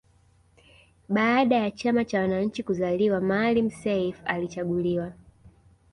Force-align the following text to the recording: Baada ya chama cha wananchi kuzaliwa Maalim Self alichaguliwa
Baada 1.09 1.55
ya 1.55 1.71
chama 1.71 2.05
cha 2.05 2.19
wananchi 2.21 2.63
kuzaliwa 2.63 3.21
Maalim 3.21 3.69
Self 3.69 4.21
alichaguliwa 4.25 5.13